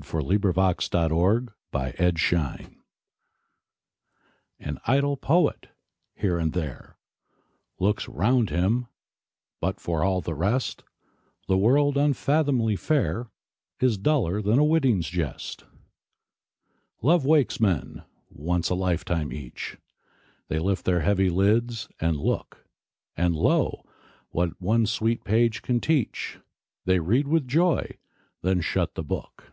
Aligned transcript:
Coventry 0.00 0.38
Patmore 0.54 1.44
The 1.72 1.86
Revelation 1.98 2.82
AN 4.58 4.80
idle 4.86 5.18
poet, 5.18 5.68
here 6.14 6.38
and 6.38 6.54
there, 6.54 6.96
Looks 7.78 8.08
round 8.08 8.48
him, 8.48 8.86
but, 9.60 9.78
for 9.78 10.02
all 10.02 10.22
the 10.22 10.34
rest, 10.34 10.82
The 11.48 11.58
world, 11.58 11.98
unfathomably 11.98 12.76
fair, 12.76 13.30
Is 13.78 13.98
duller 13.98 14.40
than 14.40 14.58
a 14.58 14.64
witling's 14.64 15.08
jest. 15.10 15.64
Love 17.02 17.26
wakes 17.26 17.60
men, 17.60 18.02
once 18.30 18.70
a 18.70 18.74
lifetime 18.74 19.30
each; 19.32 19.76
They 20.48 20.58
lift 20.58 20.86
their 20.86 21.00
heavy 21.00 21.28
lids, 21.28 21.88
and 22.00 22.16
look; 22.16 22.66
And, 23.18 23.36
lo, 23.36 23.84
what 24.30 24.60
one 24.60 24.86
sweet 24.86 25.24
page 25.24 25.60
can 25.60 25.78
teach, 25.78 26.40
They 26.86 26.98
read 26.98 27.28
with 27.28 27.46
joy, 27.46 27.98
then 28.40 28.60
shut 28.62 28.94
the 28.94 29.04
book. 29.04 29.52